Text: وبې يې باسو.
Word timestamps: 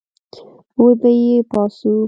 وبې 0.81 1.11
يې 1.25 1.35
باسو. 1.49 1.93